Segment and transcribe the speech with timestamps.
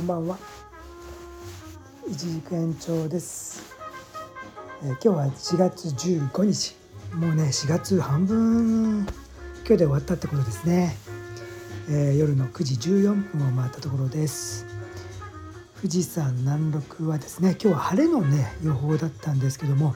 [0.00, 0.38] こんばんは。
[2.08, 3.76] 一軸延長です、
[4.82, 6.74] えー、今日は4月15日。
[7.12, 9.06] もうね4月半分今
[9.64, 10.96] 日で終わったってことですね、
[11.90, 14.64] えー、夜の9時14分を回ったところです。
[15.82, 19.94] 富士山南麓はですね今日は晴れのね予報だったんですけども、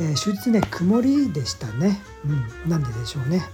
[0.00, 2.00] えー、終日ね曇りでしたね。
[2.24, 3.44] うんなんででしょうね、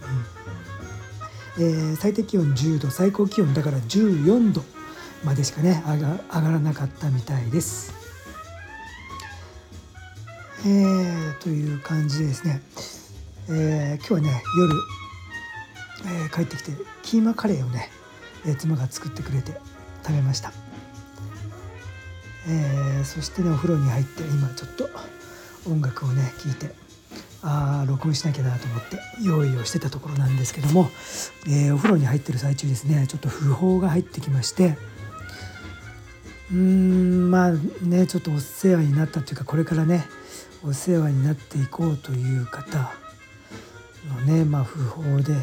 [1.59, 1.65] うん。
[1.65, 4.76] えー、最低気温10度最高気温だから14度。
[5.27, 7.93] までしかね上が上がらなかったみたいです。
[10.65, 12.63] えー、という感じでですね、
[13.51, 14.75] えー、今日はね夜、
[16.25, 17.91] えー、帰ってきてキーマカレーをね、
[18.47, 19.53] えー、妻が作ってくれて
[20.03, 20.53] 食べました、
[22.49, 24.89] えー、そしてねお風呂に入って今ちょっと
[25.71, 26.75] 音楽をね聴いて
[27.43, 30.91] あ録音しなきゃなと思って用意をしてたところなんですけども、
[31.47, 34.77] えー、お風呂に入ってる最中ですねちょっと訃報が入ってきまして
[36.51, 40.07] うーんまあねちょっとお世話になったというかこれからね
[40.65, 42.93] お世話になっていこうという方
[44.09, 45.35] のねまあ訃報で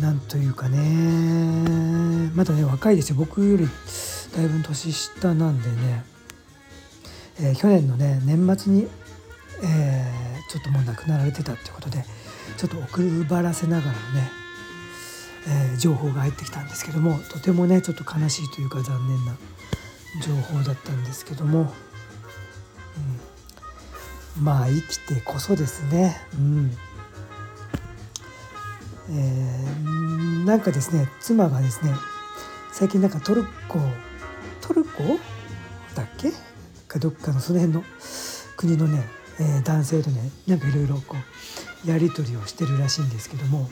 [0.00, 3.16] なんというかねまだね若いですよ。
[3.16, 3.68] 僕より
[4.36, 6.04] だいぶ年下なんでね、
[7.40, 8.88] えー、去年のね年末に、
[9.62, 12.04] えー、ちょっともう亡くなられてたってことで
[12.56, 14.43] ちょっと送らせながらね
[15.46, 19.36] えー、情報が入ってきたんですけどもとてもねちょっと悲しいというか残念な
[20.22, 21.72] 情報だったんですけども、
[24.38, 26.76] うん、まあ生きてこそですね、うん。
[29.10, 31.92] えー、なんかですね妻がですね
[32.72, 33.78] 最近なんかトルコ
[34.62, 35.02] トルコ？
[35.94, 36.32] だっけ？
[36.88, 37.84] かどっかのその辺の
[38.56, 39.04] 国のね、
[39.38, 41.16] えー、男性とねなんかいろいろこ
[41.84, 43.68] うやり取りをしてるらしいんですけども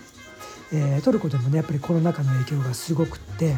[0.72, 3.56] えー、トルコでもねやっぱりコロナ禍の影響がすごくって、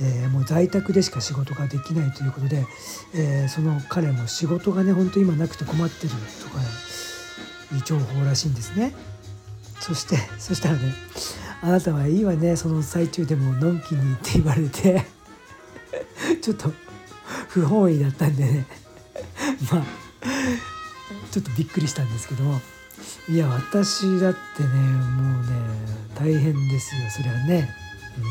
[0.00, 2.66] えー、もう在宅でしか仕事ができないということで、
[3.14, 6.10] えー、その彼も仕事がね本当今なくて困ってる
[6.42, 6.60] とか
[7.74, 8.94] いう情報らしいんですね。
[9.80, 10.94] そして そしたらね
[11.62, 15.06] 「あなたはいいわねその最中でものんきに」って言われて
[16.42, 16.72] ちょっと
[17.48, 18.66] 不本意だったんでね
[19.70, 19.84] まあ
[21.30, 22.60] ちょっとびっくりしたんですけども
[23.28, 25.48] いや私だってねもうね
[26.14, 27.68] 大変ですよそれはね。
[28.16, 28.24] うん。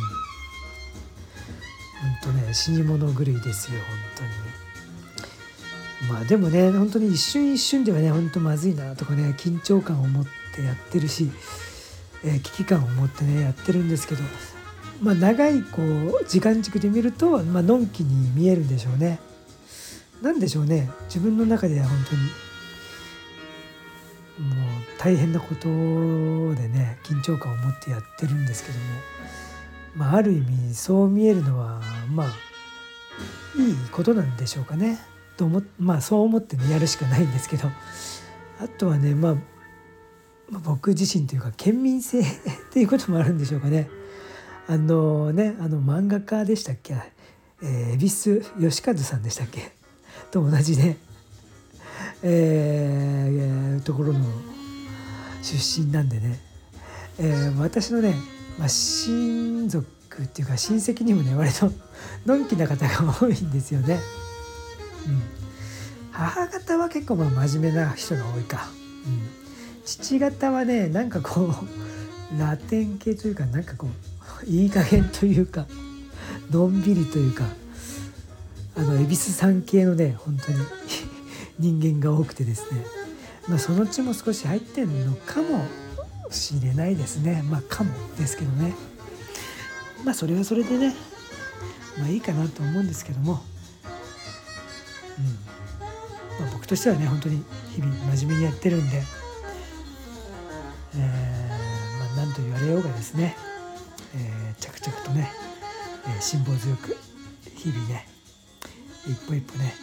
[2.30, 6.12] ほんとね死に物狂いですよ本当に。
[6.12, 11.32] まあでもね本当に一瞬一瞬ではねほんとまずいなとかね緊張感を持ってやってるし、
[12.24, 14.22] え、危機感を持ってねやってるんですけど
[15.02, 19.20] まあ長いこう時間軸で見ると、まあのんきに見えるんでしょうね。
[20.22, 20.90] なんでしょうね。
[21.06, 22.47] 自分の中では本当に。
[25.08, 25.70] 大変なこと
[26.62, 28.86] でね緊張感を持ってやってるんですけども、
[29.96, 31.82] まあ、ある意味そう見えるのは
[32.12, 32.28] まあ
[33.58, 35.00] いいことなんでしょうかね。
[35.38, 37.70] と思まあそう思ってねやるしかないんですけど。
[38.60, 39.36] あとはねまあ
[40.60, 42.24] 僕自身というか県民性っ
[42.74, 43.90] ていうこともあるんでしょうかね。
[44.68, 46.98] あのねあの漫画家でしたっけ、
[47.64, 49.72] えー、恵比寿義和さんでしたっけ？
[50.32, 50.98] と同じね。
[52.24, 54.20] えー、ところの
[55.48, 56.40] 出身なんでね、
[57.20, 58.16] えー、私のね、
[58.60, 59.88] まあ、親族
[60.22, 61.72] っていうか親戚にもね割と
[62.26, 64.00] のんきな方が多いんですよね。
[65.08, 65.22] うん、
[66.12, 68.68] 母方は結構まあ真面目な人が多いか。
[69.06, 71.54] うん、父方はねなんかこう
[72.38, 73.88] ラテン系というかなんかこ
[74.44, 75.66] ういい加減というか
[76.52, 77.46] のんびりというか
[78.76, 80.58] あの恵比寿さん系のね本当に
[81.58, 82.86] 人間が多くてですね、
[83.48, 85.66] まあ、その血も少し入ってるのかも
[86.30, 87.44] しれないですね。
[87.50, 88.74] まあかもですけどね。
[90.04, 90.94] まあそれはそれでね。
[91.98, 93.42] まあいいかなと思うんですけども、
[95.18, 95.48] うん。
[96.40, 97.44] まあ、僕としてはね本当に
[97.74, 99.02] 日々真面目にやってるんで、
[100.96, 103.36] えー、まあ、何と言われようがですね、
[104.16, 105.32] えー、着々とね、
[106.18, 106.98] え辛抱強く
[107.56, 108.08] 日々ね
[109.06, 109.74] 一歩一歩ね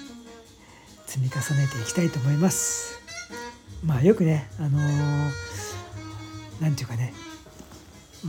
[1.06, 3.03] 積み重ねていきたいと思います。
[3.84, 4.78] まあよくねあの
[6.60, 7.12] 何、ー、て言うかね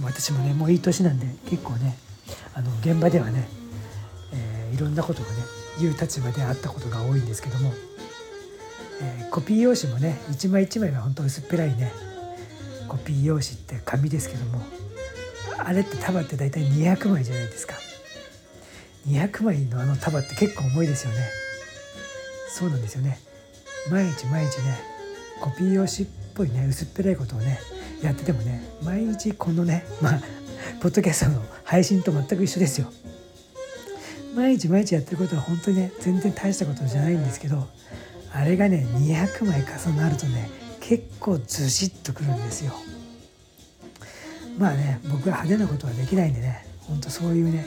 [0.04, 1.98] 私もねもういい年なんで結構ね
[2.54, 3.48] あの現場ではね、
[4.34, 5.36] えー、いろんなことがね
[5.80, 7.72] 言う立場であったことが多いんですけども、
[9.02, 11.92] えー、コピー用紙もね一枚一枚は本当薄っぺらいね
[12.88, 14.62] コピー用紙って紙ですけども
[15.58, 17.76] あれって束って大体200枚じゃないですか。
[19.08, 21.30] 200枚のあの束って結構重いですよね。
[22.50, 23.20] そうなんですよね。
[23.90, 24.95] 毎日毎日ね
[25.42, 27.60] コピー用紙っぽいね薄っぺらいことをね
[28.02, 30.20] やっててもね毎日このねまあ
[30.82, 32.92] ポッドキャストの配信と全く一緒ですよ。
[34.36, 37.68] 毎日毎日やってることは本当にね全然大したことじゃないんですけど
[38.34, 40.50] あれがね200枚重なるとね
[40.82, 42.74] 結構ずしっとくるんですよ。
[44.58, 47.66] まあね僕は派手なことはできないんでねほんとそういうね、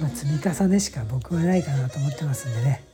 [0.00, 2.84] まあ、積み重ねしか僕はないかなと思ってますんでね、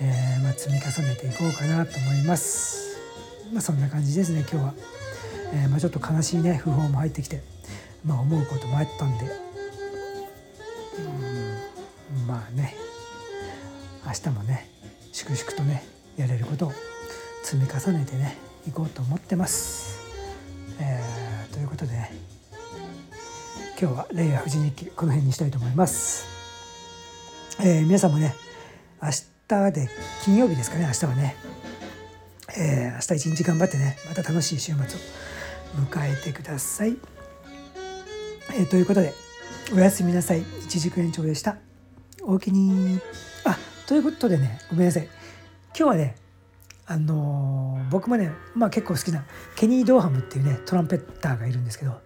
[0.00, 2.87] えー、まあ、積み重ねていこうかなと思います。
[3.52, 4.74] まあそんな感じですね今日は、
[5.52, 7.42] えー、まあ、ちょっと悲しいね訃報も入ってきて
[8.04, 9.24] まあ思うこともあったんで
[12.18, 12.74] うんまあね
[14.06, 14.68] 明日もね
[15.12, 15.84] 粛々とね
[16.16, 16.72] やれることを
[17.42, 18.36] 積み重ねてね
[18.66, 19.98] いこうと思ってます。
[20.80, 22.12] えー、ということでね
[23.80, 26.26] 今日は「レイヤー富士日記」この辺にしたいと思います。
[27.60, 28.34] えー、皆さんもね
[29.02, 29.10] 明
[29.48, 29.88] 日で
[30.24, 31.36] 金曜日ですかね明日はね、
[32.56, 34.86] えー、明日一日頑張ってねまた楽しい週末を
[35.86, 36.96] 迎えてください。
[38.54, 39.12] えー、ということで
[39.74, 41.58] おやすみなさい一軸延長でした。
[42.22, 43.00] おおきに
[43.44, 46.14] あということでねごめんなさい今日はね
[46.86, 49.24] あのー、僕もね、まあ、結構好きな
[49.56, 52.00] ケニー・ドーハムっていうねトランペッターがいるんですけど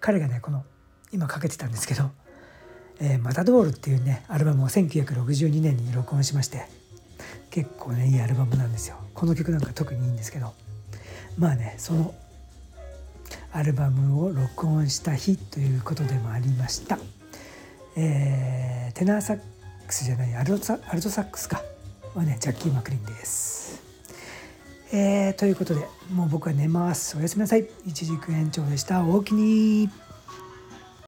[0.00, 0.64] 彼がねこの
[1.12, 2.10] 今かけてたんですけど
[3.00, 6.66] 「えー、マタドール」っていうねアルバムを1962年に録音しまして
[7.56, 10.52] 結構ねいいアルバムなんですよこの曲なんか特にいいんですけど
[11.38, 12.14] まあねその
[13.50, 16.98] アルバムを録音した日ということでもありました、
[17.96, 19.40] えー、テナーサッ
[19.86, 21.62] クスじゃないアルトサアルトサックスか
[22.14, 23.82] はねジャッキー・マクリンです。
[24.92, 25.80] えー、ということで
[26.12, 27.16] もう僕は寝ます。
[27.16, 27.66] おやすみなさい。
[27.86, 29.02] 一軸延長でした。
[29.02, 29.90] おおきに。